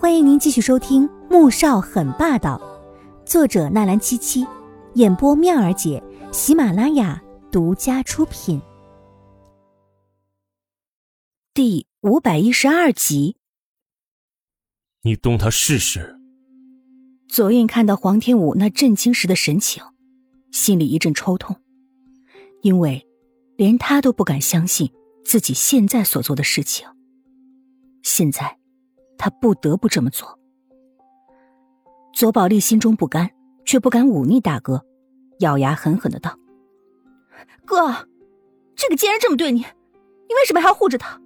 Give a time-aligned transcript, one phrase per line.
[0.00, 2.56] 欢迎您继续收听《穆少很霸道》，
[3.28, 4.46] 作者纳兰七七，
[4.94, 6.00] 演播妙儿姐，
[6.32, 8.62] 喜马拉雅独家出品。
[11.52, 13.38] 第五百一十二集，
[15.02, 16.16] 你动他试试。
[17.28, 19.82] 左印看到黄天武那震惊时的神情，
[20.52, 21.56] 心里一阵抽痛，
[22.62, 23.04] 因为
[23.56, 24.92] 连他都不敢相信
[25.24, 26.86] 自己现在所做的事情。
[28.04, 28.57] 现在。
[29.18, 30.38] 他不得不这么做。
[32.14, 33.30] 左宝莉心中不甘，
[33.64, 34.84] 却不敢忤逆大哥，
[35.40, 36.38] 咬牙狠狠的道
[37.66, 38.08] ：“哥，
[38.74, 41.20] 这个贱人这么对你，你为什么还要护着他？”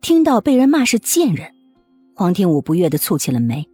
[0.00, 1.52] 听到被人骂是贱人，
[2.14, 3.68] 黄天武不悦的蹙起了眉，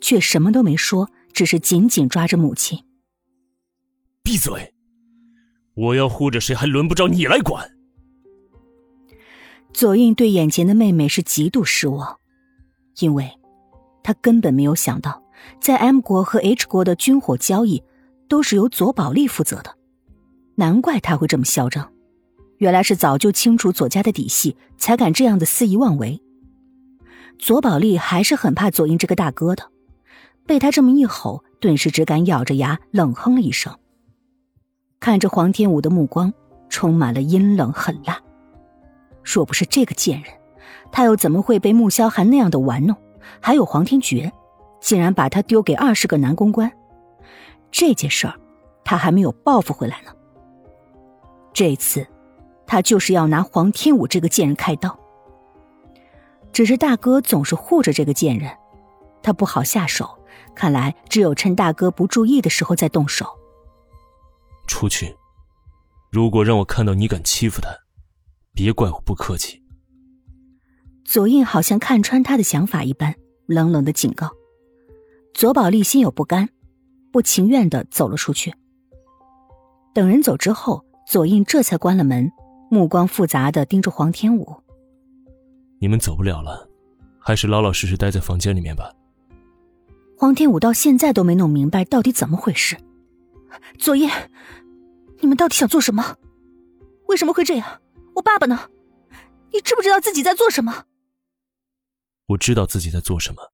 [0.00, 2.84] 却什么都没说，只是紧紧抓着母亲。
[4.22, 4.74] 闭嘴！
[5.74, 7.68] 我要护着谁，还轮不着你来管。
[9.72, 12.18] 左印对眼前的妹妹是极度失望，
[12.98, 13.30] 因为，
[14.02, 15.22] 他根本没有想到，
[15.60, 17.82] 在 M 国和 H 国的军火交易，
[18.28, 19.74] 都是由左宝莉负责的，
[20.56, 21.90] 难怪他会这么嚣张，
[22.58, 26.20] 原来是早就清楚左家的底细，才敢这样的肆意妄为。
[27.38, 29.70] 左宝莉还是很怕左印这个大哥的，
[30.46, 33.74] 被他这么一吼，顿时只敢咬着牙冷哼了一声，
[34.98, 36.32] 看着黄天武的目光
[36.68, 38.20] 充满了阴冷狠辣。
[39.32, 40.32] 若不是这个贱人，
[40.90, 42.96] 他又怎么会被穆萧寒那样的玩弄？
[43.40, 44.32] 还有黄天觉，
[44.80, 46.70] 竟然把他丢给二十个男公关，
[47.70, 48.34] 这件事儿，
[48.84, 50.12] 他还没有报复回来呢。
[51.52, 52.06] 这次，
[52.66, 54.98] 他就是要拿黄天武这个贱人开刀。
[56.52, 58.50] 只是大哥总是护着这个贱人，
[59.22, 60.18] 他不好下手，
[60.54, 63.26] 看来只有趁大哥不注意的时候再动手。
[64.66, 65.16] 出去，
[66.10, 67.68] 如果让我看到你敢欺负他。
[68.52, 69.62] 别怪我不客气。
[71.04, 73.14] 左印好像看穿他的想法一般，
[73.46, 74.30] 冷冷的警告。
[75.34, 76.48] 左宝莉心有不甘，
[77.12, 78.54] 不情愿的走了出去。
[79.92, 82.30] 等人走之后，左印这才关了门，
[82.70, 84.56] 目光复杂的盯着黄天武。
[85.80, 86.68] 你们走不了了，
[87.18, 88.92] 还是老老实实待在房间里面吧。
[90.16, 92.76] 黄天武到现在都没弄明白到底怎么回事。
[93.78, 94.08] 左印，
[95.20, 96.16] 你们到底想做什么？
[97.08, 97.80] 为什么会这样？
[98.20, 98.68] 我爸爸呢？
[99.50, 100.84] 你知不知道自己在做什么？
[102.26, 103.50] 我知道自己在做什么，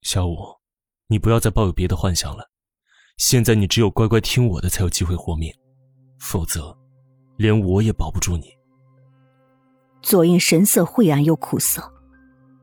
[0.00, 0.56] 小五，
[1.08, 2.50] 你不要再抱有别的幻想了。
[3.18, 5.54] 现在你只有乖乖听我的，才有机会活命，
[6.18, 6.74] 否则，
[7.36, 8.56] 连我也保不住你。
[10.00, 11.92] 左印神色晦暗又苦涩，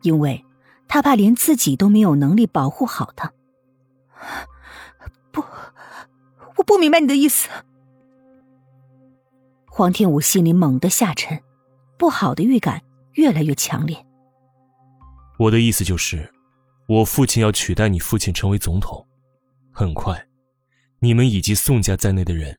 [0.02, 0.44] 因为
[0.88, 3.32] 他怕连自己都没有能力保护好他。
[5.32, 5.44] 不，
[6.58, 7.48] 我不明白你的意思。
[9.80, 11.42] 黄天武心里猛地下沉，
[11.98, 12.82] 不好的预感
[13.14, 13.96] 越来越强烈。
[15.38, 16.30] 我的意思就是，
[16.86, 19.08] 我父亲要取代你父亲成为总统，
[19.72, 20.22] 很快，
[21.00, 22.54] 你们以及宋家在内的人，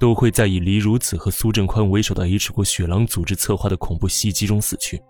[0.00, 5.00] 都会在以黎如子和苏振宽为首的 H 国雪狼组织策划的恐怖袭击中死去，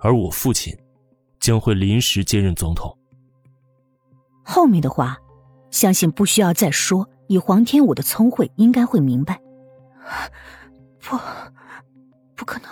[0.00, 0.76] 而我父亲，
[1.38, 2.98] 将会临时接任总统。
[4.42, 5.16] 后面的话，
[5.70, 9.40] 相信不需要再说，以黄天武的聪慧，应该会明白。
[11.00, 11.18] 不，
[12.36, 12.70] 不可能！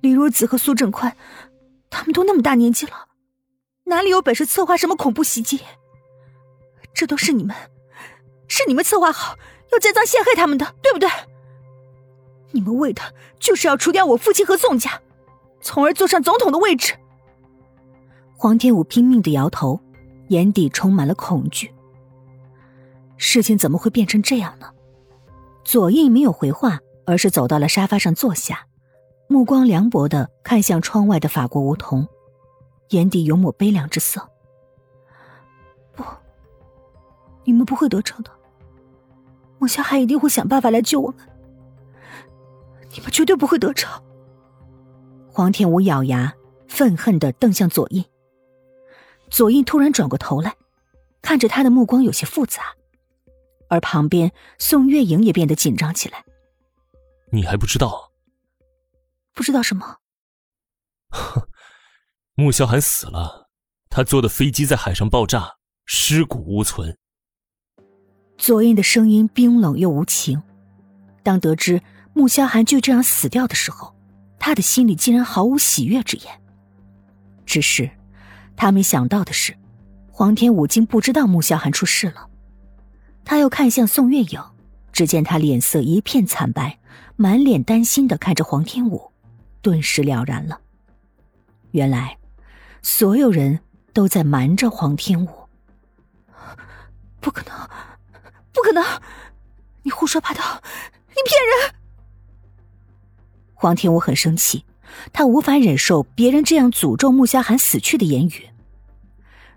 [0.00, 1.16] 李如子和苏振宽，
[1.88, 3.08] 他们都那么大年纪了，
[3.84, 5.60] 哪里有本事策划什么恐怖袭击？
[6.92, 7.56] 这都是你们，
[8.48, 9.36] 是你们策划好
[9.72, 11.08] 要栽赃陷害他们的，对不对？
[12.50, 13.00] 你们为的
[13.38, 15.00] 就是要除掉我父亲和宋家，
[15.60, 16.94] 从而坐上总统的位置。
[18.36, 19.80] 黄天武拼命的摇头，
[20.28, 21.72] 眼底充满了恐惧。
[23.16, 24.68] 事情怎么会变成这样呢？
[25.64, 28.66] 左印没有回话，而是走到了沙发上坐下，
[29.28, 32.06] 目光凉薄的看向窗外的法国梧桐，
[32.90, 34.28] 眼底有抹悲凉之色。
[35.94, 36.04] 不，
[37.44, 38.30] 你们不会得逞的。
[39.58, 41.18] 穆小海一定会想办法来救我们，
[42.90, 44.02] 你们绝对不会得逞。
[45.30, 46.34] 黄天武咬牙，
[46.68, 48.04] 愤恨的瞪向左印。
[49.30, 50.56] 左印突然转过头来，
[51.22, 52.62] 看着他的目光有些复杂。
[53.72, 56.22] 而旁边，宋月莹也变得紧张起来。
[57.30, 58.12] 你还不知道？
[59.32, 59.96] 不知道什么？
[61.08, 61.48] 哼，
[62.36, 63.48] 穆萧寒死了，
[63.88, 66.98] 他坐的飞机在海上爆炸，尸骨无存。
[68.36, 70.42] 左印的声音冰冷又无情。
[71.22, 71.80] 当得知
[72.12, 73.96] 穆萧寒就这样死掉的时候，
[74.38, 76.42] 他的心里竟然毫无喜悦之言。
[77.46, 77.90] 只是，
[78.54, 79.56] 他没想到的是，
[80.10, 82.28] 黄天武竟不知道穆萧寒出事了。
[83.24, 84.40] 他又看向宋月影，
[84.92, 86.78] 只见他脸色一片惨白，
[87.16, 89.12] 满脸担心的看着黄天武，
[89.60, 90.60] 顿时了然了。
[91.70, 92.18] 原来，
[92.82, 93.60] 所有人
[93.92, 95.28] 都在瞒着黄天武。
[97.20, 97.68] 不可能，
[98.52, 98.84] 不可能！
[99.82, 100.62] 你胡说八道，
[101.08, 101.74] 你骗人！
[103.54, 104.64] 黄天武很生气，
[105.12, 108.50] 他无法忍受别人这样诅咒穆萧寒死去的言语。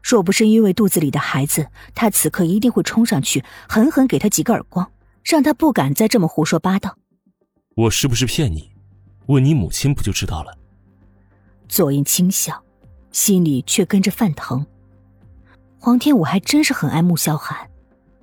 [0.06, 4.92] 若不是因为肚子里的孩子，他此刻一定会冲上去狠狠给他几个耳光，
[5.24, 6.96] 让他不敢再这么胡说八道。
[7.75, 8.72] 我是不是骗你？
[9.25, 10.56] 问你母亲不就知道了？
[11.68, 12.63] 左印轻笑，
[13.12, 14.63] 心里却跟着犯疼。
[15.80, 17.68] 黄天武还真是很爱穆萧寒，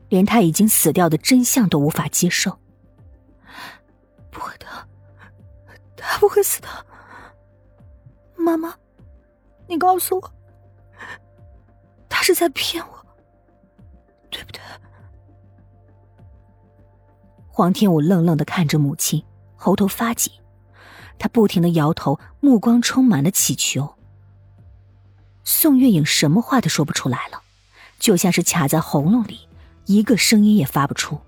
[0.09, 2.57] 连他已经死掉的真相都无法接受。
[4.31, 4.67] 不会的，
[5.97, 6.69] 他不会死的。
[8.37, 8.73] 妈妈，
[9.67, 10.33] 你告诉我。
[12.23, 13.07] 是在骗我，
[14.31, 14.61] 对不对？
[17.49, 19.23] 黄天武愣愣的看着母亲，
[19.57, 20.33] 喉头发紧，
[21.19, 23.95] 他不停的摇头，目光充满了乞求。
[25.45, 27.43] 宋月影什么话都说不出来了，
[27.99, 29.49] 就像是卡在喉咙里，
[29.87, 31.21] 一个声音也发不出。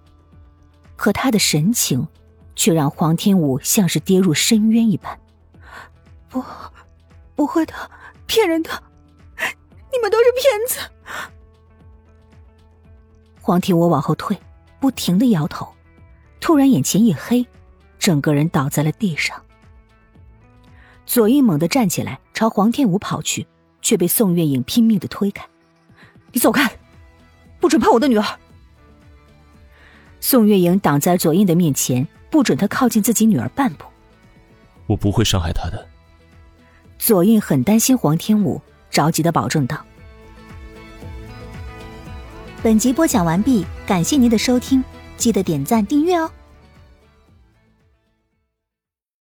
[0.97, 2.07] 可他的神情，
[2.55, 5.19] 却让黄天武像是跌入深渊一般。
[6.29, 6.43] 不，
[7.35, 7.75] 不会的，
[8.27, 8.71] 骗人的。
[9.95, 10.81] 你们都是骗子！
[13.41, 14.37] 黄天武往后退，
[14.81, 15.69] 不停的摇头，
[16.41, 17.47] 突然眼前一黑，
[17.99, 19.41] 整个人倒在了地上。
[21.07, 23.47] 左印猛地站起来，朝黄天武跑去，
[23.81, 25.47] 却被宋月影拼命的推开
[26.33, 26.77] ：“你走开，
[27.61, 28.25] 不准碰我的女儿！”
[30.19, 33.85] 宋月影挡在左印的面前，不准他靠近自己女儿半步。
[34.87, 35.87] 我不会伤害她的。
[36.99, 38.61] 左印很担心黄天武。
[38.95, 39.77] 着急的保证道
[42.63, 44.83] ：“本集播讲完毕，感谢您的收听，
[45.17, 46.31] 记得点赞订阅哦。”